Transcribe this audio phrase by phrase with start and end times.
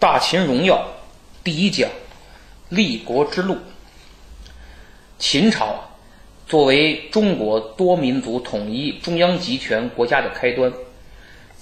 [0.00, 0.86] 大秦荣耀
[1.42, 1.90] 第一讲：
[2.68, 3.58] 立国之路。
[5.18, 5.74] 秦朝，
[6.46, 10.72] 作为中国多民族统一、中央集权国家的开端，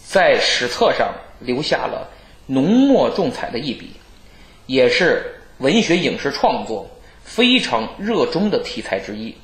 [0.05, 2.07] 在史册上留下了
[2.45, 3.93] 浓墨重彩的一笔，
[4.67, 6.87] 也是文学影视创作
[7.25, 9.35] 非常热衷的题材之一。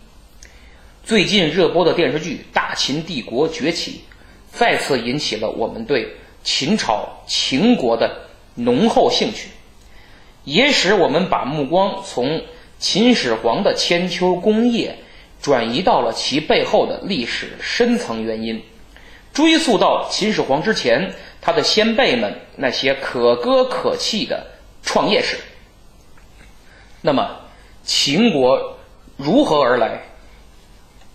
[1.03, 3.93] 最近热播的电视剧《大秦帝国崛起》，
[4.55, 6.15] 再次引起了我们对
[6.45, 9.49] 秦朝秦国的浓厚兴趣，
[10.45, 12.43] 也使我们把目光从
[12.79, 14.99] 秦始皇的千秋功业
[15.41, 18.63] 转移到了其背后的历史深层原因，
[19.33, 24.47] 追溯到秦始皇之前，他的先辈们那些可歌可泣的
[24.83, 25.39] 创业史。
[27.01, 27.41] 那么，
[27.83, 28.79] 秦国
[29.17, 30.03] 如何而来？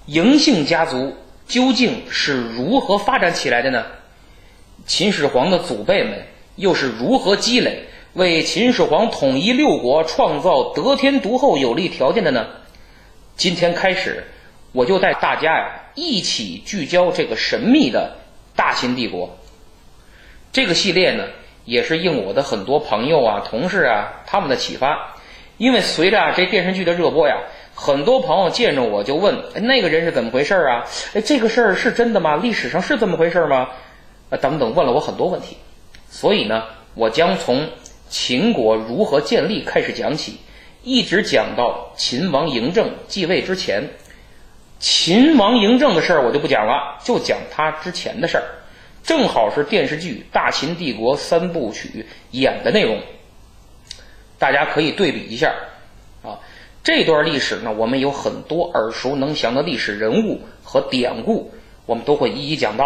[0.07, 1.15] 嬴姓家族
[1.47, 3.85] 究竟是如何发展起来的呢？
[4.85, 6.25] 秦始皇的祖辈们
[6.57, 12.47] 又是如何积累，为秦始皇统一六国创造得天独厚有利条件的呢？
[13.35, 14.25] 今天开始，
[14.71, 18.15] 我就带大家呀一起聚焦这个神秘的
[18.55, 19.37] 大秦帝国。
[20.51, 21.25] 这个系列呢，
[21.63, 25.15] 也是应我的很多朋友啊、同事啊他们的启发，
[25.57, 27.37] 因为随着这电视剧的热播呀。
[27.75, 30.83] 很多朋友见着我就问：“那个人是怎么回事啊？
[31.13, 32.35] 哎，这个事儿是真的吗？
[32.35, 33.69] 历史上是这么回事吗？
[34.31, 35.57] 啊，等等，问了我很多问题。
[36.09, 36.63] 所以呢，
[36.95, 37.69] 我将从
[38.09, 40.37] 秦国如何建立开始讲起，
[40.83, 43.83] 一直讲到秦王嬴政继位之前。
[44.79, 48.43] 秦王嬴政的事儿我就不讲了，就讲他之前的事儿，
[49.03, 51.89] 正好是电视剧《大秦帝国三部曲》
[52.31, 53.01] 演的内容，
[54.37, 55.53] 大家可以对比一下。”
[56.23, 56.39] 啊
[56.83, 61.51] 这段历史呢，我们有很多耳熟能详的历史人物和典故，
[61.85, 62.85] 我们都会一一讲到。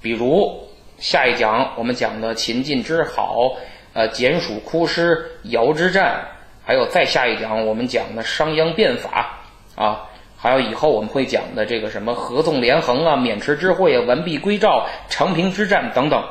[0.00, 0.63] 比如
[0.98, 3.56] 下一讲我们讲的秦晋之好，
[3.92, 6.24] 呃，简蜀枯师、尧之战，
[6.64, 9.40] 还有再下一讲我们讲的商鞅变法
[9.74, 16.22] 啊，还有以后我们会讲的这个什么合纵连横啊、渑池之会啊、完璧归赵、长平之战等等，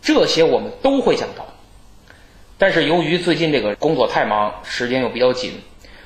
[0.00, 1.46] 这些我们都会讲到。
[2.58, 5.60] 但是由于最近这个工作太忙，时间又比较紧。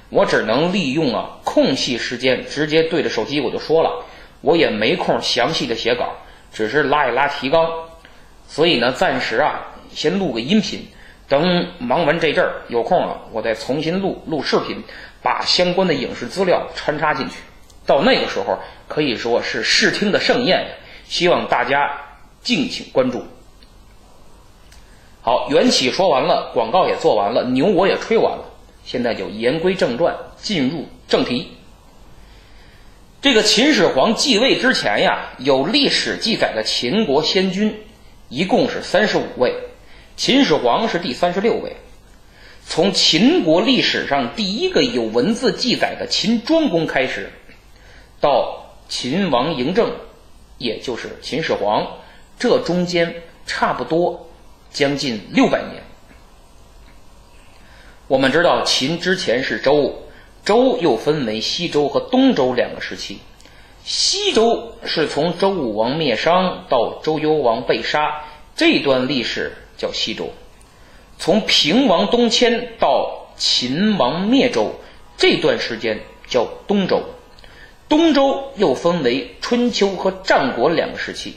[0.08, 4.04] 我只能利用啊空隙时间，直接对着手机我就说了，
[4.40, 6.08] 我也没空详细的写稿，
[6.52, 7.70] 只是拉一拉提纲，
[8.50, 10.88] 所以呢，暂时啊先录个音频，
[11.28, 14.82] 等忙完这阵儿有空了，我再重新录录视频，
[15.22, 17.36] 把相关的影视资料穿插进去，
[17.86, 20.66] 到那个时候可以说是视听的盛宴，
[21.04, 21.92] 希望大家
[22.42, 23.22] 敬请关注。
[25.22, 28.46] 好，缘起说完了，广告也做完了，牛我也吹完了。
[28.84, 31.52] 现在就言归正传，进入正题。
[33.22, 37.80] 这个秦始皇继位之前呀，有历史记载的秦国先君
[38.30, 39.52] 一共是三十五位，
[40.16, 41.76] 秦始皇是第三十六位。
[42.64, 47.28] 从秦国历史上第一个有文字记载的秦庄公开始，
[48.20, 49.92] 到秦王嬴政，
[50.58, 51.84] 也就是秦始皇，
[52.38, 53.12] 这中间
[53.46, 54.30] 差不多
[54.70, 55.82] 将近六百年。
[58.06, 60.04] 我们知道秦之前是周，
[60.44, 63.18] 周又分为西周和东周两个时期。
[63.84, 68.22] 西周是从周武王灭商到周幽王被杀，
[68.54, 70.30] 这段历史叫西周。
[71.18, 74.74] 从平王东迁到秦王灭周，
[75.16, 77.02] 这段时间叫东周。
[77.88, 81.34] 东周又分为春秋和战国两个时期。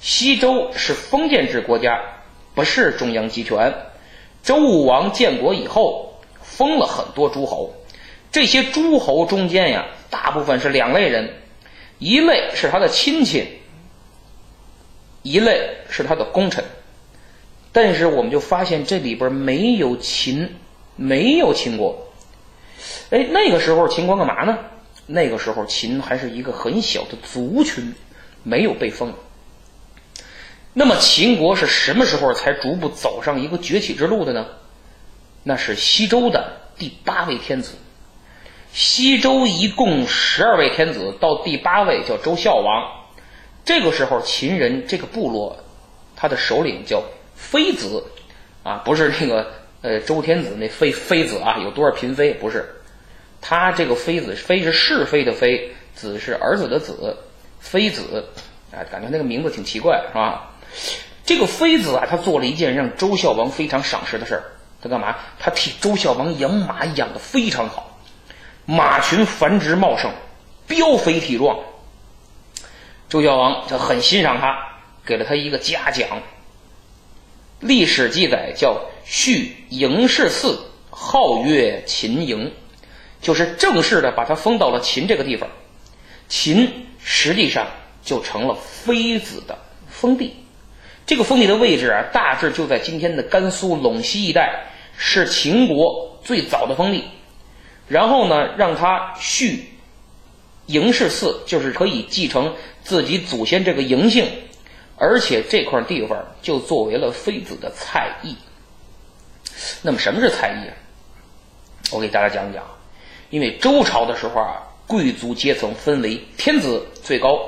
[0.00, 2.00] 西周是封建制国家，
[2.54, 3.72] 不是中央集权。
[4.42, 7.72] 周武王建国以后，封了很多诸侯。
[8.32, 11.34] 这些诸侯中间呀，大部分是两类人，
[12.00, 13.46] 一类是他的亲戚，
[15.22, 16.64] 一类是他的功臣。
[17.70, 20.56] 但是我们就发现这里边没有秦，
[20.96, 22.08] 没有秦国。
[23.10, 24.58] 哎，那个时候秦国干嘛呢？
[25.06, 27.94] 那个时候秦还是一个很小的族群，
[28.42, 29.12] 没有被封。
[30.72, 34.46] 那么秦国是什么时候才逐步走上一个崛起之路的呢？
[35.42, 37.74] 那是西周的第八位天子。
[38.72, 42.88] 西周一共十二位天子，到第八位叫周孝王。
[43.64, 45.56] 这个时候，秦人这个部落，
[46.16, 47.02] 他的首领叫
[47.34, 48.04] 妃子，
[48.62, 49.50] 啊，不是那个
[49.82, 52.32] 呃周天子那妃妃子啊，有多少嫔妃？
[52.34, 52.64] 不是，
[53.40, 57.16] 他这个妃子，妃是是非的妃，子是儿子的子，
[57.58, 58.24] 妃子，
[58.72, 60.52] 啊，感觉那个名字挺奇怪，是吧？
[61.24, 64.44] 这个妃子啊，他做了一件让周孝王非常赏识的事儿。
[64.80, 65.16] 他干嘛？
[65.38, 67.89] 他替周孝王养马养的非常好，
[68.66, 70.12] 马群繁殖茂盛，
[70.68, 71.58] 膘肥体壮。
[73.08, 74.56] 周孝王就很欣赏他，
[75.04, 76.08] 给了他一个嘉奖。
[77.58, 80.56] 历史记载叫续嬴氏嗣，
[80.90, 82.52] 号曰秦营，
[83.20, 85.48] 就是正式的把他封到了秦这个地方。
[86.28, 87.66] 秦实际上
[88.04, 89.58] 就成了妃子的
[89.88, 90.36] 封地。
[91.04, 94.66] 这个封地的位置啊，大致就在今天的甘肃陇西一带，
[94.96, 97.04] 是秦国最早的封地。
[97.90, 99.64] 然后呢，让他续
[100.68, 102.54] 嬴氏嗣，就是可以继承
[102.84, 104.30] 自己祖先这个嬴姓，
[104.96, 108.36] 而且这块地方就作为了妃子的菜邑。
[109.82, 110.72] 那么什么是菜邑啊？
[111.90, 112.64] 我给大家讲讲。
[113.30, 117.40] 因为周朝的时候啊，贵族阶层分为天子最高，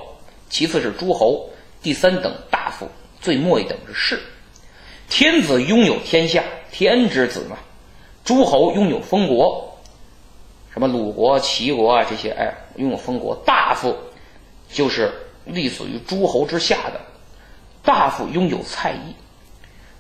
[0.51, 1.51] 其次是诸侯，
[1.81, 2.89] 第三等大夫。
[3.21, 4.21] 最末一等是士，
[5.09, 6.43] 天子拥有天下，
[6.73, 7.57] 天之子嘛；
[8.25, 9.72] 诸侯拥有封国，
[10.73, 13.35] 什么鲁国、齐国啊这些，哎，拥有封国。
[13.45, 13.97] 大夫
[14.71, 15.13] 就是
[15.45, 17.01] 隶属于诸侯之下的，
[17.83, 19.15] 大夫拥有蔡邑。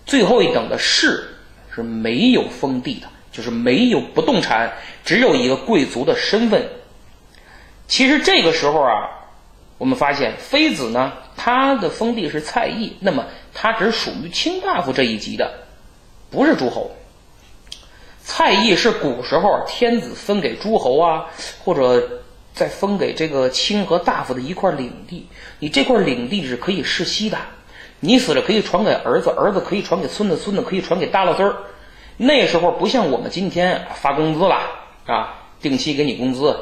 [0.06, 1.36] 最后一等的士
[1.74, 4.72] 是没有封地的，就是没有不动产，
[5.04, 6.68] 只有一个贵族的身份。
[7.86, 9.18] 其实这个时候啊。
[9.78, 15.52] 我们发现妃子呢，她的封地是蔡邑，那么她只属于卿大夫这一级的，
[16.30, 16.88] 不是诸侯。
[18.24, 21.26] 蔡邑是古时候天子分给诸侯啊，
[21.64, 22.22] 或者
[22.54, 25.26] 再分给这个卿和大夫的一块领地。
[25.58, 27.36] 你这块领地是可以世袭的，
[28.00, 31.56] 你死了可以传给儿子，儿子可以传给孙子，孙子可以传给大老孙儿。
[32.16, 34.60] 那时候不像我们今天发工资了
[35.06, 36.56] 啊，定期给你工资。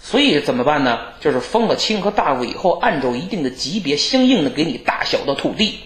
[0.00, 1.00] 所以怎么办呢？
[1.20, 5.80] 就是封了卿和大夫以后，按照一定的级别，相应的给你大小的土地。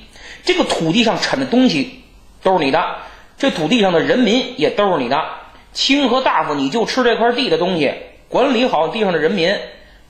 [0.44, 2.02] 这个土地上产的东西
[2.42, 2.96] 都是你的，
[3.42, 5.20] 这土地上的人民也都是你的。
[5.72, 7.92] 卿和大夫，你就吃这块地的东西，
[8.28, 9.52] 管理好地上的人民，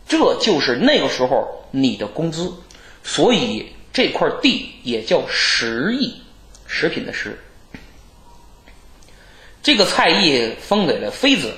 [0.07, 2.53] 这就是那个时候你的工资。
[3.03, 6.21] 所以这块地也叫食邑，
[6.67, 7.43] 食品的食。
[9.63, 11.55] 这个菜邑封给了妃子，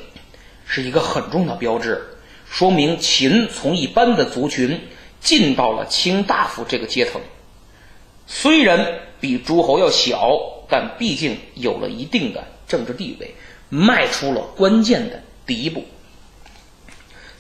[0.65, 2.01] 是一个很重的标志。
[2.49, 4.81] 说明秦从一般的族群
[5.19, 7.21] 进到了卿大夫这个阶层，
[8.29, 10.31] 虽然比诸侯要小，
[10.75, 13.33] 但毕竟有了一定的政治地位，
[13.69, 15.85] 迈出了关键的第一步。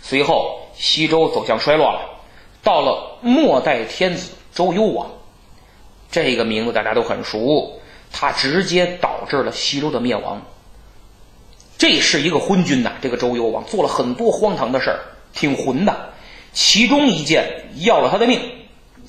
[0.01, 2.23] 随后，西周走向衰落了，
[2.63, 5.11] 到了末代天子周幽王，
[6.13, 7.81] 这个名字大家都很熟，
[8.13, 10.41] 他直接导致了西周的灭亡。
[11.77, 12.93] 这是一个昏君呐！
[13.03, 15.01] 这个周幽王做了很多荒唐的事儿，
[15.33, 16.11] 挺混的。
[16.53, 18.41] 其中一件要了他的命，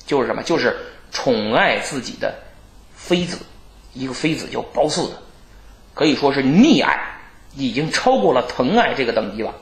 [0.04, 0.42] 就是什么？
[0.42, 0.76] 就是
[1.12, 2.34] 宠爱自己的
[2.96, 3.38] 妃子，
[3.96, 5.14] 一个妃子叫褒姒的，
[5.94, 7.00] 可以说是溺爱，
[7.54, 9.54] 已经超过了疼爱这个等级了。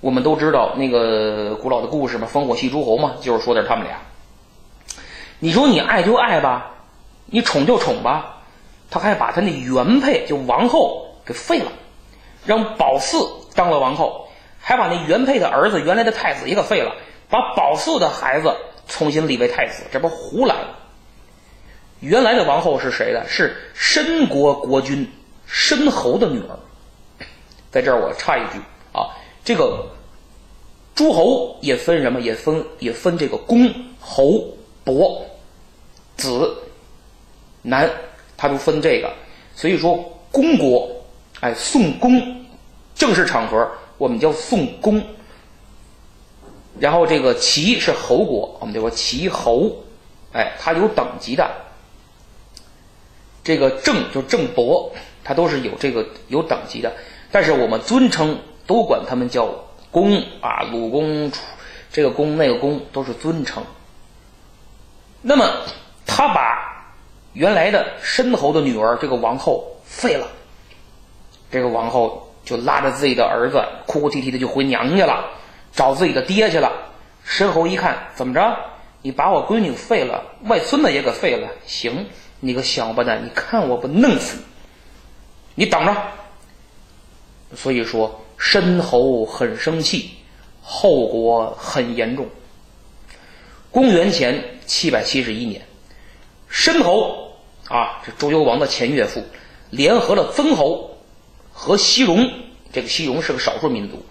[0.00, 3.98] 我们都知道那个古老的故事嘛，烽火戏诸侯嘛，就是说的是他们俩。
[5.38, 6.74] 你说你爱就爱吧，
[7.24, 8.42] 你宠就宠吧，
[8.90, 11.72] 他还把他那原配就王后给废了。
[12.44, 13.16] 让褒姒
[13.54, 14.28] 当了王后，
[14.60, 16.94] 还把那原配的儿子原来的太子也给废了，
[17.30, 18.54] 把褒姒的孩子
[18.86, 20.78] 重新立为太子，这不胡来了？
[22.04, 23.26] 原来的王后是谁的？
[23.26, 25.10] 是申国国君
[25.46, 26.58] 申侯的女儿。
[27.70, 28.58] 在这儿我插一句
[28.92, 29.08] 啊，
[29.42, 29.86] 这个
[30.94, 32.20] 诸侯也分什么？
[32.20, 34.44] 也分也分这个公、侯、
[34.84, 35.24] 伯、
[36.16, 36.54] 子、
[37.62, 37.90] 男，
[38.36, 39.10] 他都分这个。
[39.56, 39.96] 所以说
[40.30, 40.90] 公国。
[41.40, 42.44] 哎，宋公，
[42.94, 45.02] 正式场合我们叫宋公。
[46.78, 49.70] 然后这个齐是侯国，我们叫做齐侯。
[50.32, 51.63] 哎，他有等级的。
[53.44, 56.92] 这个郑就郑伯，他都是有这个有等级的。
[57.30, 61.30] 但是我们尊称都管他们叫公啊，鲁公、
[61.92, 63.62] 这个公那个公都是尊称。
[65.20, 65.48] 那么
[66.06, 66.92] 他把
[67.34, 70.26] 原来的申侯的女儿这个王后废了。
[71.50, 75.26] 这个王后就拉着自己的儿子哭哭啼啼的就回娘家了，
[75.72, 76.72] 找自己的爹去了。
[77.24, 78.56] 申侯一看，怎么着？
[79.02, 81.48] 你把我闺女废了，外孙子也给废了。
[81.66, 82.06] 行，
[82.44, 84.36] 你个小笨蛋，你看我不弄死
[85.54, 85.64] 你！
[85.64, 85.96] 你等着。
[87.56, 90.10] 所以说，申侯很生气，
[90.62, 92.28] 后果很严重。
[93.70, 95.66] 公元前七百七十一年，
[96.48, 97.32] 申侯
[97.68, 99.24] 啊，这周幽王的前岳父，
[99.70, 100.90] 联合了曾侯。
[101.56, 102.32] 和西戎，
[102.72, 104.04] 这个西戎是个少数民族，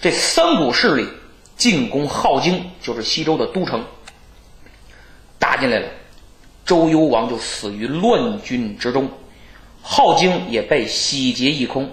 [0.00, 1.08] 这三股势力
[1.56, 3.84] 进攻镐京，就是西周的都城，
[5.40, 5.88] 打进来了。
[6.64, 9.08] 周幽王就死于乱军之中，
[9.84, 11.90] 镐京也被洗劫一空。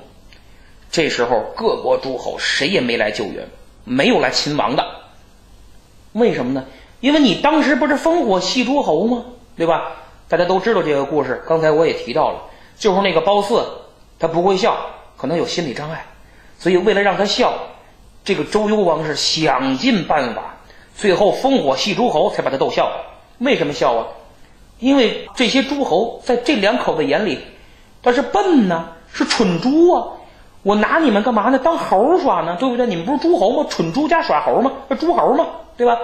[0.89, 3.47] 这时候，各国诸侯谁也没来救援，
[3.83, 4.85] 没有来勤王的。
[6.13, 6.65] 为什么呢？
[6.99, 9.25] 因为你当时不是烽火戏诸侯吗？
[9.57, 9.93] 对吧？
[10.27, 12.41] 大家都知道这个故事，刚才我也提到了。
[12.77, 13.63] 就是那个褒姒，
[14.17, 14.77] 他不会笑，
[15.17, 16.05] 可能有心理障碍，
[16.57, 17.53] 所以为了让他笑，
[18.23, 20.57] 这个周幽王是想尽办法，
[20.95, 22.91] 最后烽火戏诸侯才把他逗笑。
[23.39, 24.07] 为什么笑啊？
[24.81, 27.39] 因为这些诸侯在这两口子眼里，
[28.01, 30.07] 他是笨呢，是蠢猪啊！
[30.63, 31.59] 我拿你们干嘛呢？
[31.59, 32.88] 当猴耍呢，对不对？
[32.88, 33.69] 你们不是诸侯吗？
[33.69, 34.71] 蠢猪加耍猴吗？
[34.88, 35.47] 那诸侯吗？
[35.77, 36.00] 对吧？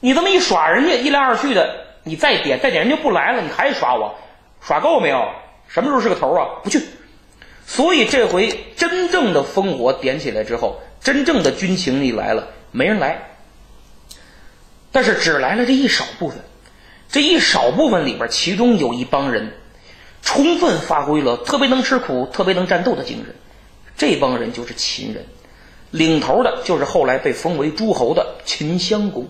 [0.00, 1.68] 你这么一耍人家，一来二去的，
[2.02, 4.14] 你再点再点人家不来了，你还耍我，
[4.62, 5.28] 耍够没有？
[5.68, 6.48] 什么时候是个头啊？
[6.64, 6.82] 不去。
[7.66, 13.22] 所以这回真正的烽火点起来之后，真正的军情一来了，没人来，
[14.90, 16.38] 但是只来了这一少部分。
[17.12, 19.52] 这一少部分里边，其中有一帮人，
[20.22, 23.34] 充分发挥了特别能吃苦、特别能战斗的精神。
[23.98, 25.22] 这帮人就是秦人，
[25.90, 29.28] 领头的就是后来被封为诸侯的秦襄公。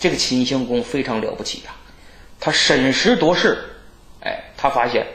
[0.00, 1.70] 这个秦襄公非常了不起呀，
[2.40, 3.56] 他审时度势，
[4.20, 5.06] 哎，他发现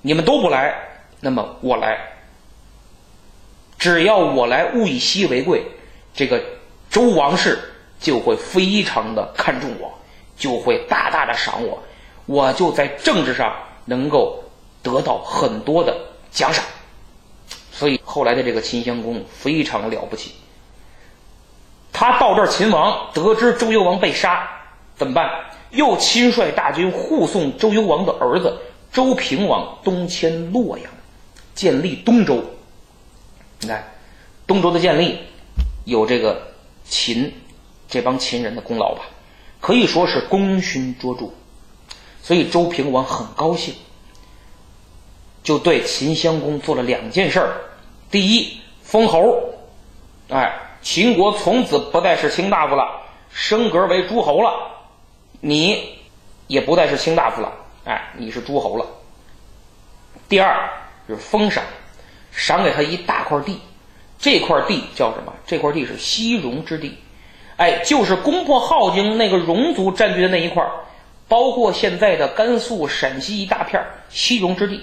[0.00, 0.72] 你们都不来，
[1.18, 1.98] 那么我来。
[3.76, 5.64] 只要我来，物以稀为贵，
[6.14, 6.40] 这个
[6.88, 7.58] 周王室
[7.98, 9.92] 就会非常的看重我。
[10.40, 11.80] 就会大大的赏我，
[12.24, 13.54] 我就在政治上
[13.84, 14.42] 能够
[14.82, 15.94] 得到很多的
[16.32, 16.64] 奖赏，
[17.70, 20.32] 所以后来的这个秦襄公非常了不起。
[21.92, 24.48] 他到这儿，秦王得知周幽王被杀，
[24.96, 25.30] 怎么办？
[25.70, 28.58] 又亲率大军护送周幽王的儿子
[28.90, 30.90] 周平王东迁洛阳，
[31.54, 32.42] 建立东周。
[33.60, 33.92] 你看，
[34.46, 35.18] 东周的建立
[35.84, 36.40] 有这个
[36.84, 37.30] 秦
[37.86, 39.02] 这帮秦人的功劳吧？
[39.60, 41.30] 可以说是功勋卓著，
[42.22, 43.74] 所以周平王很高兴，
[45.42, 47.60] 就对秦襄公做了两件事儿：
[48.10, 49.52] 第一，封侯，
[50.30, 54.50] 哎，秦国从此不再是卿大夫了，升格为诸侯了；
[55.40, 55.98] 你
[56.46, 57.52] 也不再是卿大夫了，
[57.84, 58.86] 哎，你是诸侯了。
[60.28, 60.70] 第二
[61.06, 61.62] 就是封赏，
[62.32, 63.60] 赏给他一大块地，
[64.18, 65.32] 这块地叫什么？
[65.46, 66.96] 这块地是西戎之地。
[67.60, 70.66] 哎，就是攻破镐京那个戎族占据的那一块
[71.28, 74.82] 包括现在的甘肃、陕西一大片西戎之地。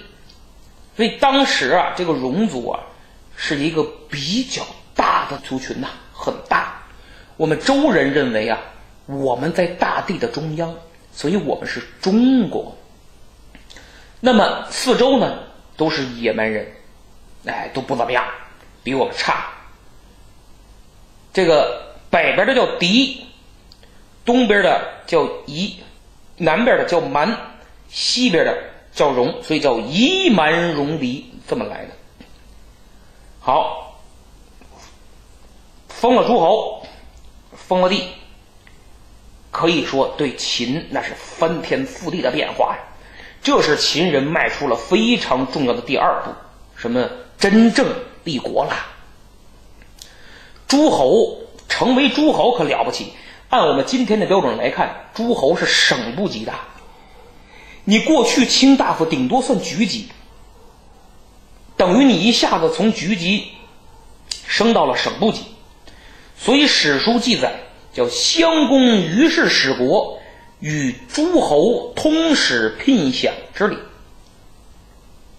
[0.96, 2.78] 所以当时啊，这个戎族啊，
[3.36, 4.62] 是一个比较
[4.94, 6.80] 大的族群呐，很大。
[7.36, 8.60] 我们周人认为啊，
[9.06, 10.72] 我们在大地的中央，
[11.10, 12.72] 所以我们是中国。
[14.20, 15.40] 那么四周呢，
[15.76, 16.64] 都是野蛮人，
[17.44, 18.24] 哎，都不怎么样，
[18.84, 19.46] 比我们差。
[21.32, 21.87] 这个。
[22.10, 23.26] 北边的叫狄，
[24.24, 25.76] 东边的叫夷，
[26.36, 27.36] 南边的叫蛮，
[27.88, 28.56] 西边的
[28.92, 31.90] 叫戎，所以叫夷蛮戎狄这么来的。
[33.40, 34.00] 好，
[35.88, 36.86] 封了诸侯，
[37.54, 38.08] 封了地，
[39.50, 42.82] 可以说对秦那是翻天覆地的变化呀。
[43.42, 46.30] 这是秦人迈出了非常重要的第二步，
[46.74, 47.08] 什么？
[47.38, 47.86] 真正
[48.24, 48.74] 立国了，
[50.66, 51.38] 诸侯。
[51.68, 53.12] 成为诸侯可了不起，
[53.50, 56.52] 按我们今天的标准来看，诸侯是省部级的。
[57.84, 60.08] 你过去卿大夫顶多算局级，
[61.76, 63.48] 等于你一下子从局级
[64.46, 65.42] 升到了省部级。
[66.36, 67.54] 所以史书记载
[67.92, 70.20] 叫襄公于是使国，
[70.60, 73.78] 与诸侯通使聘享之礼。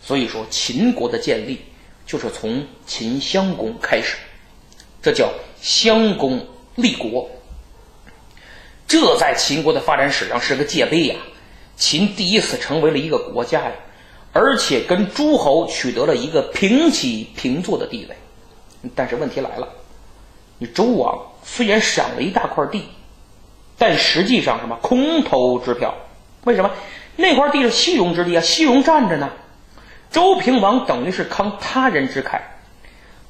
[0.01, 1.61] 所以说秦国的建立
[2.05, 4.17] 就是从秦襄公开始，
[5.01, 5.31] 这叫。
[5.61, 7.29] 襄公立国，
[8.87, 11.15] 这在秦国的发展史上是个界碑呀。
[11.75, 13.71] 秦第一次成为了一个国家呀，
[14.33, 18.15] 而且跟诸侯取得了一个平起平坐的地位。
[18.95, 19.67] 但是问题来了，
[20.57, 22.83] 你周王虽然赏了一大块地，
[23.77, 25.93] 但实际上什么空头支票？
[26.45, 26.71] 为什么
[27.15, 28.41] 那块地是西戎之地啊？
[28.41, 29.29] 西戎占着呢，
[30.09, 32.39] 周平王等于是慷他人之慨。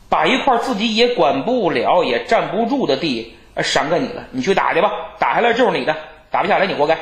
[0.09, 5.95] 把一块自己也管不了、也站不住的地赏给你了，你去打去吧，打下来就是你的，
[6.31, 6.97] 打不下来你活该。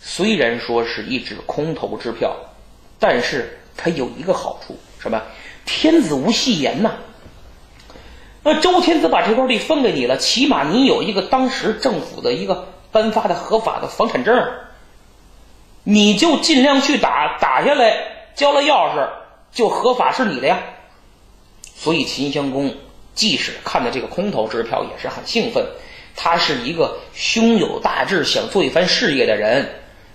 [0.00, 2.34] 虽然说是一纸空头支票，
[2.98, 5.22] 但是它有一个好处，什么？
[5.64, 6.92] 天子无戏言呐。
[8.42, 14.48] 那周天子把这块地分给你了，起码你有一个当时政府的一个颁发的合法的房产证，
[15.82, 17.96] 你就尽量去打，打下来
[18.34, 19.08] 交了钥匙
[19.50, 20.58] 就合法是你的呀。
[21.78, 22.74] 所以秦襄公
[23.14, 25.64] 即使看到这个空头支票也是很兴奋，
[26.16, 29.68] 他是一个胸有大志、想做一番事业的人，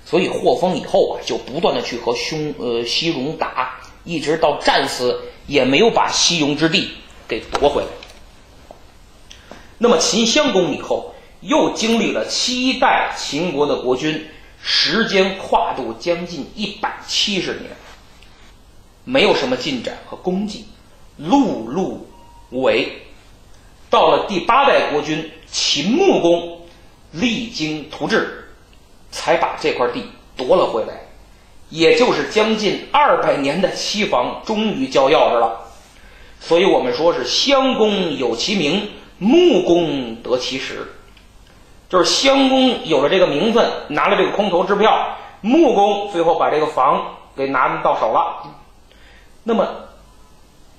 [0.06, 6.90] 所以获封以后啊，就不断的去和匈呃西戎打，一直到战死也没有把西戎之地
[7.28, 7.88] 给夺回来。
[9.78, 14.28] 那么秦襄公以后又经历了七代秦国的国君，
[14.62, 17.72] 时间跨度将近一百七十年，
[19.04, 20.66] 没有什么进展和功绩，
[21.20, 21.98] 碌碌
[22.50, 23.02] 无为。
[23.90, 26.62] 到了第八代国君秦穆公，
[27.12, 28.54] 励精图治，
[29.12, 30.06] 才把这块地
[30.38, 31.02] 夺了回来，
[31.70, 35.60] 也就是将近二百年的期房终于交钥匙了。
[36.40, 40.88] 所以我们说是襄公有其名，穆公得其实。
[41.90, 48.50] 就是襄公有了这个名分，拿了这个空头支票，穆公最后把这个房给拿到手了。
[49.44, 49.68] 那么，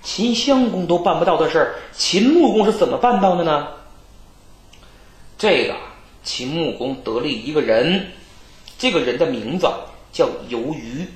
[0.03, 3.69] 秦襄公都办不到的事儿，秦穆公是怎么办到的呢？
[5.39, 5.75] 这个
[6.25, 8.13] 秦穆公得了一个人，
[8.79, 9.69] 这个人的名字
[10.13, 11.07] 叫游鱼。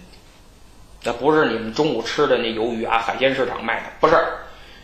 [1.02, 4.16] 那不是你们中午吃的那鱿鱼啊，海鲜市场卖的不是。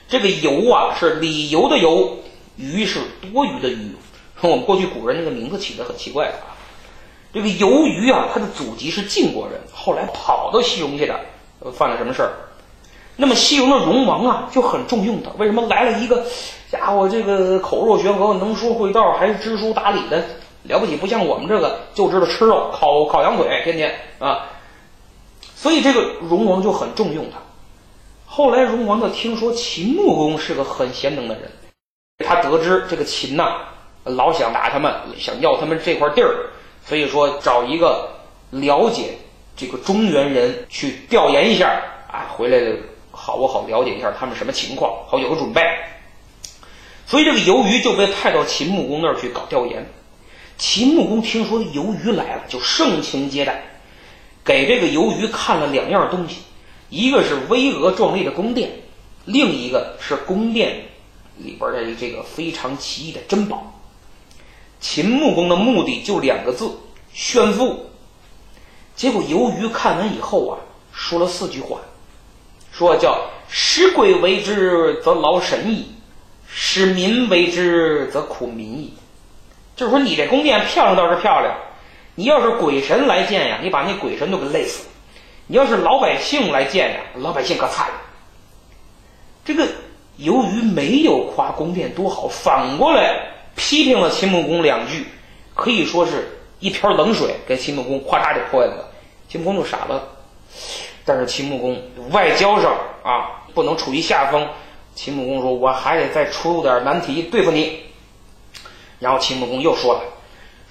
[0.09, 2.19] 这个游啊是理由的游，
[2.57, 3.93] 鱼是多余的鱼。
[4.43, 6.55] 我们过去古人那个名字起的很奇怪啊，
[7.33, 11.19] 这个游鱼啊，他的祖籍是晋国人，后来跑到西戎去的，
[11.73, 12.33] 犯了什么事儿？
[13.17, 16.25] 那么西戎的戎王啊就很重用他，为什么来了一个
[16.71, 17.09] 家伙？
[17.09, 20.25] 这个口若悬河，能说会道，还是知书达理的，
[20.65, 20.97] 了不起？
[20.97, 24.49] 不像我们这个就知道吃肉，烤烤羊腿，天天啊。
[25.55, 27.39] 所以这个戎王就很重用他。
[28.27, 31.51] 后来戎王呢听说秦穆公是个很贤能的人，
[32.27, 33.59] 他得知这个秦呐。
[34.05, 36.51] 老想打他们，想要他们这块地儿，
[36.85, 38.09] 所以说找一个
[38.51, 39.17] 了解
[39.57, 42.59] 这个中原人去调研一下啊，回来
[43.25, 45.63] 好不好了解一下他们什么情况，好有个准备。
[47.07, 49.89] 所以这个游鱼就被派到秦穆公那儿去搞调研。
[50.59, 53.63] 秦穆公听说游鱼来了，就盛情接待，
[54.45, 56.39] 给这个游鱼看了两样东西，
[56.91, 58.73] 一个是巍峨壮丽的宫殿，
[59.25, 60.83] 另一个是宫殿
[61.39, 63.73] 里边的这个非常奇异的珍宝。
[64.81, 66.73] 秦穆公的目的就两个字：
[67.15, 67.87] 炫富。
[68.97, 70.59] 结果游鱼看完以后啊，
[70.93, 71.79] 说了四句话，
[72.73, 75.85] 说叫“使鬼为之，则劳神矣；
[76.49, 78.95] 使民为之，则苦民矣。”
[79.77, 81.55] 就是说，你这宫殿漂亮倒是漂亮，
[82.15, 84.91] 你要是鬼神来见呀，你把那鬼神都给累死了；
[85.47, 87.95] 你要是老百姓来见呀，老百姓可惨了。
[89.45, 89.69] 这个
[90.17, 93.29] 由于没有夸宫殿多好，反过来。
[93.55, 95.07] 批评了秦穆公两句，
[95.55, 96.27] 可以说是
[96.59, 98.89] 一瓢冷水，给秦穆公咵嚓就泼下去了。
[99.29, 100.03] 秦穆公就傻了。
[101.05, 104.49] 但是秦穆公外交上啊，不能处于下风。
[104.95, 107.81] 秦穆公说：“我还得再出点难题对付你。”
[109.01, 110.01] 然后秦穆公又说了：“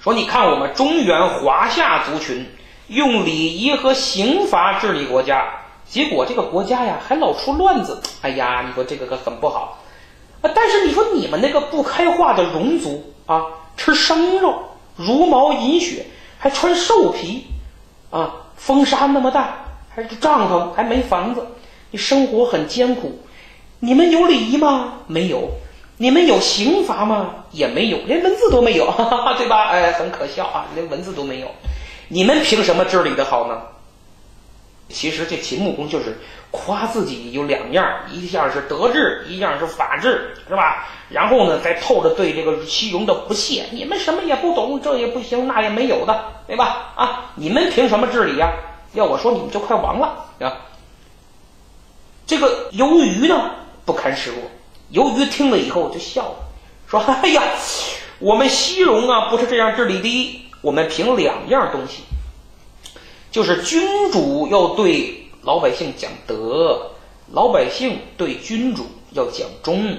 [0.00, 2.48] 说你看我们中原华夏族群
[2.86, 5.44] 用礼仪和刑罚治理国家，
[5.86, 8.00] 结果这个国家呀还老出乱子。
[8.22, 9.78] 哎呀，你说这个可很不好。”
[10.42, 10.50] 啊！
[10.54, 13.42] 但是你说你们那个不开化的戎族啊，
[13.76, 17.46] 吃生肉，茹毛饮血，还穿兽皮，
[18.10, 19.61] 啊，风沙那么大，
[19.94, 21.46] 还是帐篷，还没房子，
[21.90, 23.20] 你生活很艰苦。
[23.80, 24.94] 你们有礼仪吗？
[25.06, 25.50] 没有。
[25.98, 27.44] 你们有刑罚吗？
[27.52, 29.68] 也没有，连文字都没有，哈哈，对吧？
[29.68, 31.48] 哎，很可笑啊，连文字都没有。
[32.08, 33.62] 你们凭什么治理的好呢？
[34.88, 36.18] 其实这秦穆公就是
[36.50, 40.88] 夸自己有两样，一项是德治，一样是法治，是吧？
[41.08, 46.92] 然后呢，再透着对这个西戎的不屑，你们什么也不懂，这也不行，那也没有的，对吧？
[46.96, 48.50] 啊，你们凭什么治理呀？
[48.92, 50.68] 要我说，你们就快亡了啊！
[52.26, 53.50] 这个游鱼呢，
[53.84, 54.38] 不堪示弱。
[54.90, 56.36] 游鱼听了以后就笑了，
[56.86, 57.42] 说：“哎呀，
[58.18, 62.04] 我们西戎啊，不是这样治理的，我们凭两样东西。”
[63.32, 66.90] 就是君主要对老百姓讲德，
[67.32, 69.96] 老百姓对君主要讲忠，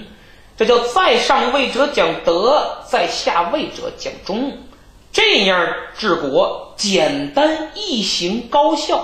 [0.56, 4.56] 这叫在上位者讲德，在下位者讲忠，
[5.13, 8.99] 这样治国简单易行高效，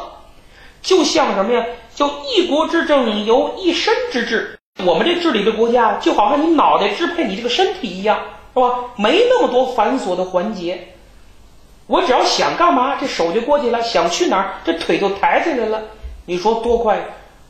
[0.82, 1.63] 就像什么呀？
[1.95, 4.58] 叫一国之政由一身之治。
[4.84, 8.19] 我们这治理的国家，就好像你脑袋支配你这个身体一样，
[8.56, 8.86] 是吧？
[8.95, 10.95] 没那么多繁琐的环节。
[11.86, 15.84] 我只要想干嘛，这手就过去了；想去哪儿，这腿就抬起来了。
[16.26, 17.00] 你说多快？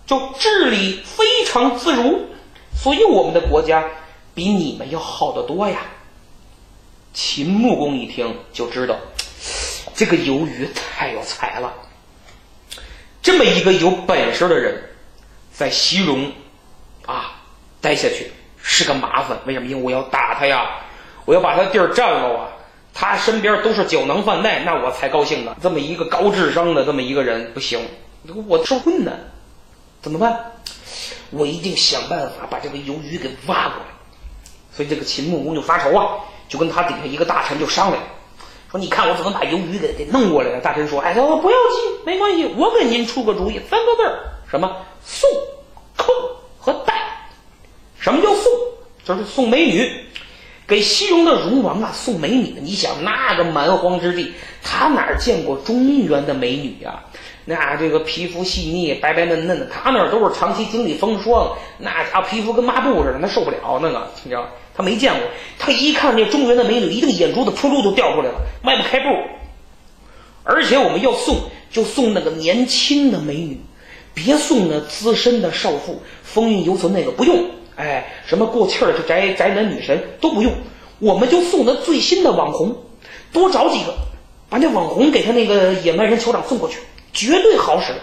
[0.05, 2.25] 就治理非常自如，
[2.75, 3.85] 所以我们的国家
[4.33, 5.77] 比你们要好得多呀。
[7.13, 8.95] 秦穆公一听就知道，
[9.95, 11.73] 这个游鱼太有才了。
[13.21, 14.81] 这么一个有本事的人，
[15.51, 16.31] 在西戎
[17.05, 17.41] 啊
[17.81, 19.37] 待下去是个麻烦。
[19.45, 19.67] 为什么？
[19.67, 20.69] 因为我要打他呀，
[21.25, 22.49] 我要把他地儿占了啊。
[22.93, 25.55] 他身边都是酒囊饭袋，那我才高兴呢。
[25.61, 27.79] 这么一个高智商的这么一个人不行，
[28.47, 29.17] 我受困难，
[30.01, 30.53] 怎么办？
[31.29, 33.85] 我一定想办法把这个鱿鱼给挖过来。
[34.75, 36.17] 所以这个秦穆公就发愁啊，
[36.49, 38.03] 就跟他底下一个大臣就商量，
[38.69, 40.59] 说你看我怎么把鱿鱼给给弄过来的。
[40.59, 45.29] 大臣说：“哎，不要急，没关系，我给您出个主意，三个字儿，什么送、
[45.95, 46.11] 扣
[46.59, 46.93] 和带。
[47.99, 48.51] 什么叫送？
[49.05, 50.05] 就是送美女。”
[50.69, 57.03] 给西戎的戎王啊送美女，你想那个蛮荒之地，他哪见过中原的美女呀？
[57.45, 65.21] 那这个皮肤细腻、白白嫩嫩的，他那都是长期经历风霜，那家伙皮肤跟抹布似的，他受不了那个，你知道他没见过，
[65.57, 69.09] 他一看这中原的美女，一定眼珠子扑噜都掉出来了，迈不开步。
[70.43, 71.37] 而且我们要送，
[71.71, 73.59] 就送那个年轻的美女，
[74.13, 77.45] 别送那资深的少妇，风韵犹存那个不用。
[77.79, 80.51] 哎，什么过气儿的宅宅男女神都不用，
[80.99, 82.75] 我们就送那最新的网红，
[83.31, 83.93] 多找几个，
[84.49, 86.79] 把那网红给他那个野蛮人酋长送过去，
[87.13, 87.93] 绝对好使。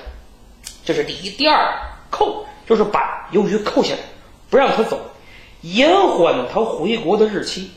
[0.82, 1.74] 这是第一，第二
[2.08, 3.98] 扣就是把鱿鱼扣下来，
[4.48, 4.98] 不让他走，
[5.60, 7.70] 延缓他回国的日期，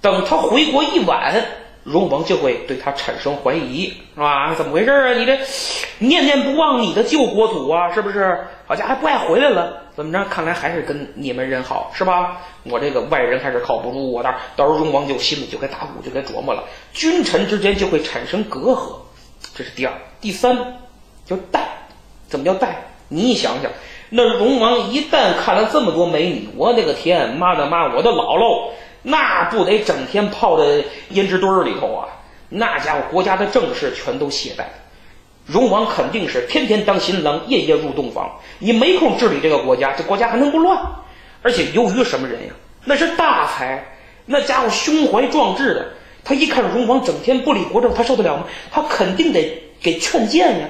[0.00, 1.44] 等他回国一晚。
[1.84, 4.54] 荣王就会对他产生怀疑，是吧？
[4.54, 5.12] 怎么回事啊？
[5.14, 5.38] 你这
[5.98, 8.38] 念念不忘你的旧国土啊，是不是？
[8.66, 9.82] 好家伙，还不爱回来了？
[9.96, 10.24] 怎么着？
[10.26, 12.38] 看来还是跟你们人好，是吧？
[12.64, 18.94] 我这个外人还是靠不住，我的到时候荣王就心里就该打鼓，就该琢磨了，君臣之间就会产生隔阂。
[19.54, 20.56] 这是第二，第三
[21.24, 21.66] 叫带。
[22.28, 22.84] 怎么叫带？
[23.08, 23.72] 你想想，
[24.10, 28.70] 那荣王一旦看了这么多美女，我的个天，妈的妈，我的姥姥！
[29.02, 32.08] 那不得整天泡在胭脂堆儿里头啊！
[32.50, 34.64] 那家伙国家的政事全都懈怠，
[35.46, 38.30] 荣王肯定是天天当新郎，夜夜入洞房。
[38.58, 40.76] 你没空治理这个国家，这国家还能不乱？
[41.42, 42.52] 而且由于什么人呀？
[42.84, 43.82] 那是大才，
[44.26, 45.86] 那家伙胸怀壮志的。
[46.22, 48.44] 他一看荣王整天不理国政，他受得了吗？
[48.70, 50.68] 他肯定得给劝谏呀。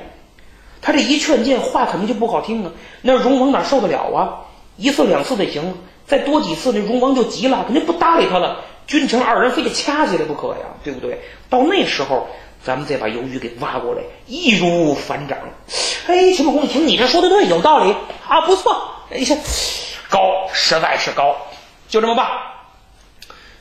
[0.81, 2.71] 他这一劝谏，话肯定就不好听啊。
[3.03, 4.47] 那荣王哪受得了啊？
[4.77, 5.75] 一次两次的行。
[6.11, 8.65] 再多几次，那荣王就急了，肯定不搭理他了。
[8.89, 11.21] 君臣二人非得掐起来不可呀，对不对？
[11.49, 12.27] 到那时候，
[12.65, 15.39] 咱们再把鱿鱼给挖过来，易如反掌。
[16.09, 17.95] 哎，秦穆公听，你这说的对，有道理
[18.27, 18.75] 啊，不错。
[19.13, 19.37] 哎呀，
[20.11, 21.37] 高，实在是高，
[21.89, 22.27] 就这么办。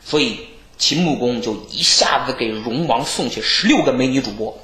[0.03, 0.47] 所以
[0.79, 4.57] 秦穆公就一下子给荣王送去十六个美女主播。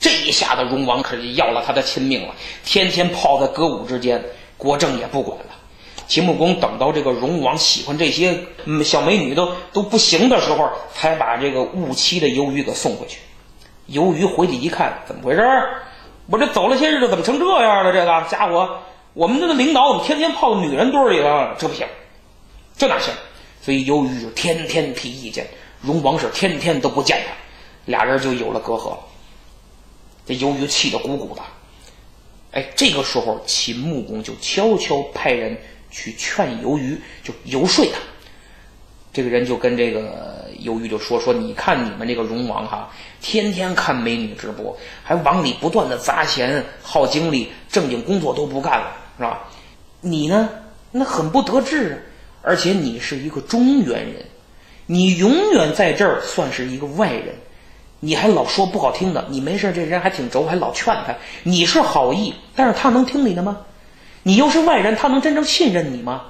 [0.00, 4.24] 这一下子，荣王可是要了他的亲命了，天天泡在歌舞之间，
[4.56, 5.44] 国政也不管了。
[6.08, 8.38] 秦穆公等到这个荣王喜欢这些
[8.84, 13.18] 小美女都都不行的时候，才把这个误妻的鱿鱼给送回去。
[13.88, 15.42] 鱿鱼回去一看，怎么回事？
[16.26, 17.92] 我这走了些日子，怎么成这样了？
[17.92, 18.78] 这个家伙，
[19.12, 21.56] 我们这个领导怎么天天泡在女人堆里了？
[21.58, 21.86] 这不行，
[22.76, 23.12] 这哪行？
[23.60, 25.46] 所以鱿鱼就天天提意见，
[25.80, 27.32] 荣王是天天都不见他，
[27.86, 28.96] 俩人就有了隔阂。
[30.26, 31.42] 这鱿鱼气得鼓鼓的。
[32.52, 35.56] 哎，这个时候秦穆公就悄悄派人。
[35.92, 38.00] 去劝鱿鱼，就游说他。
[39.12, 44.74] 这个人就跟这个鱿鱼就说：“说你看你们这个荣王哈，天天看美女直播，
[45.04, 49.46] 还往里不断的砸钱、耗精力，正经工作都不干了，是吧？
[50.00, 50.48] 你呢，
[50.90, 51.96] 那很不得志啊，
[52.40, 54.24] 而且你是一个中原人，
[54.86, 57.34] 你永远在这儿算是一个外人，
[58.00, 63.58] 你还老说不好听的，你没事这人还挺轴，还老劝他，你是好意，但是他能听你的吗？”
[64.22, 66.22] 你又是外人，他能真正信任你吗？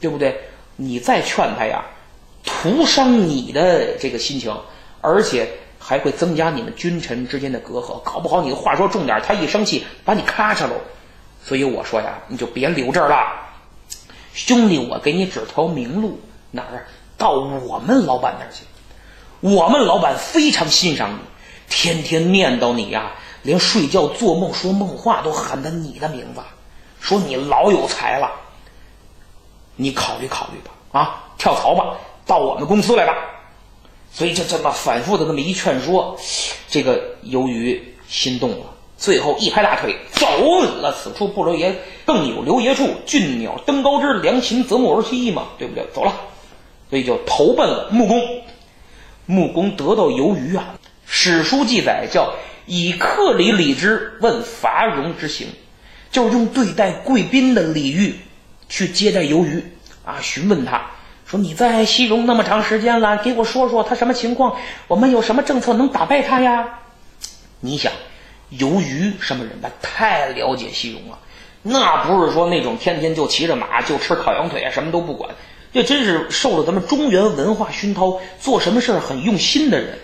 [0.00, 0.40] 对不对？
[0.76, 1.84] 你再劝他呀，
[2.44, 4.54] 徒伤你的这个心情，
[5.00, 5.48] 而且
[5.78, 8.00] 还会增加你们君臣之间的隔阂。
[8.00, 10.74] 搞不好你的话说重点，他一生气把你咔嚓喽。
[11.44, 13.16] 所以我说呀，你就别留这儿了，
[14.32, 16.86] 兄弟，我给你指条明路，哪儿？
[17.18, 18.64] 到我们老板那儿去。
[19.40, 21.18] 我们老板非常欣赏你，
[21.68, 26.40] 天天念叨你呀，连睡觉做梦说梦话都喊的你的名字。
[27.00, 28.30] 说你老有才了，
[29.76, 33.14] 你考虑考虑吧，啊，跳槽吧，到我们公司来吧。
[34.12, 36.18] 所以就这么反复的这么一劝说，
[36.68, 40.26] 这个由于心动了，最后一拍大腿，走
[40.80, 40.92] 了。
[40.92, 42.88] 此处不留爷，更有留爷处。
[43.06, 45.86] 俊鸟登高枝，良禽择木而栖嘛，对不对？
[45.94, 46.12] 走了，
[46.90, 48.42] 所以就投奔了穆公。
[49.26, 50.74] 穆公得到由于啊，
[51.06, 52.34] 史书记载叫
[52.66, 55.46] 以克礼礼之，问伐戎之行。
[56.10, 58.14] 就用对待贵宾的礼遇
[58.68, 59.62] 去接待鱿鱼
[60.04, 60.82] 啊，询问他
[61.26, 64.56] 说：“你在西戎那么长时间了，给我说说他什么情况？
[64.88, 66.80] 我们有什么政策能打败他呀？”
[67.60, 67.92] 你想，
[68.58, 69.52] 鱿鱼什么人？
[69.62, 71.18] 他太了解西戎了，
[71.62, 75.30] 那不是说那种天天就骑着马就吃烤羊腿啊什么都不管，
[75.72, 79.96] 这真是受了咱们中原文化熏陶，做什么事儿很用心的人，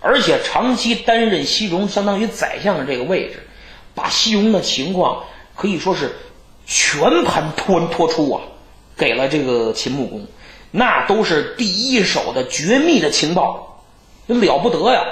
[0.00, 3.42] 而且长期担任西戎相当于宰相的这个位置。
[4.00, 6.16] 把西戎的情况可以说是
[6.66, 8.40] 全盘托托出啊，
[8.96, 10.26] 给了这个秦穆公，
[10.70, 13.84] 那都是第一手的绝密的情报。
[14.26, 15.04] 那了不得呀！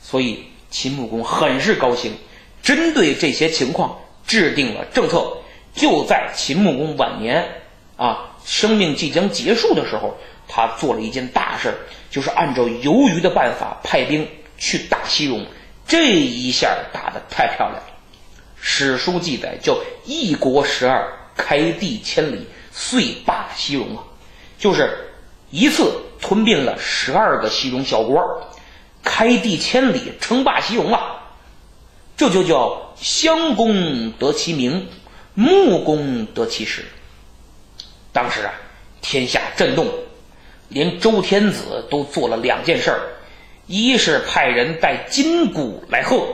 [0.00, 2.16] 所以秦穆公很是高兴，
[2.62, 5.36] 针对这些情况制定了政策。
[5.74, 7.62] 就在秦穆公晚年
[7.96, 10.16] 啊，生命即将结束的时候，
[10.48, 11.74] 他做了一件大事，
[12.10, 15.44] 就是按照游鱼的办法派兵去打西戎。
[15.90, 17.82] 这一下打得太漂亮了，
[18.60, 19.76] 史书记载叫
[20.06, 24.04] “一国十二，开地千里，遂霸西戎”啊，
[24.56, 24.88] 就是
[25.50, 28.22] 一次吞并了十二个西戎小国，
[29.02, 31.22] 开地千里，称霸西戎了。
[32.16, 34.86] 这就叫襄公得其名，
[35.34, 36.84] 穆公得其实。
[38.12, 38.52] 当时啊，
[39.02, 39.88] 天下震动，
[40.68, 43.00] 连周天子都做了两件事儿。
[43.70, 46.26] 一是派人带金鼓来贺，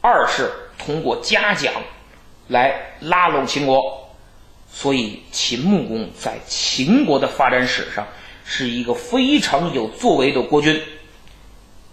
[0.00, 1.72] 二是通过嘉奖
[2.48, 4.10] 来拉拢秦国，
[4.68, 8.04] 所以秦穆公在秦国的发展史上
[8.44, 10.82] 是一个非常有作为的国君。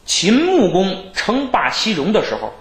[0.08, 2.52] 秦穆公称霸西戎的时候，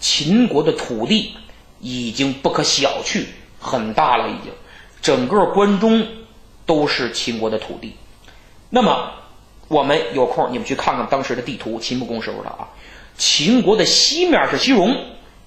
[0.00, 1.36] 秦国的土地
[1.78, 3.24] 已经不可小觑，
[3.60, 4.52] 很大了，已经
[5.00, 6.04] 整个关中
[6.66, 7.94] 都是秦国的土地。
[8.70, 9.12] 那么。
[9.68, 12.68] 我们有空，你们去看看当时的地图，秦穆公时候的啊。
[13.16, 14.96] 秦国的西面是西戎，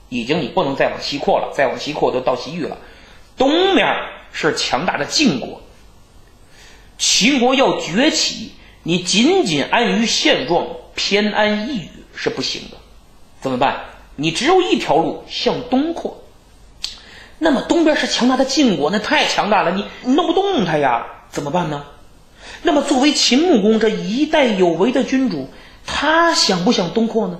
[0.09, 2.77] 已经你不能再往西扩了，再往西扩就到西域了。
[3.37, 3.87] 东面
[4.31, 5.61] 是强大的晋国。
[6.97, 8.51] 秦国要崛起，
[8.83, 12.77] 你仅仅安于现状，偏安一隅是不行的。
[13.39, 13.85] 怎么办？
[14.17, 16.21] 你只有一条路，向东扩。
[17.39, 21.83] 那么东边是强大的晋国，那太强大了，你弄不动他呀，怎么办呢？
[22.63, 25.49] 那么，作为秦穆公这一代有为的君主，
[25.85, 27.39] 他想不想东扩呢？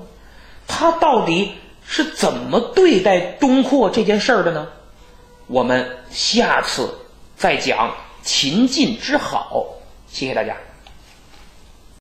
[0.68, 1.52] 他到底
[1.86, 4.68] 是怎么对待东扩这件事儿的呢？
[5.48, 6.90] 我们下次
[7.36, 9.66] 再讲秦晋之好。
[10.08, 10.56] 谢谢大家。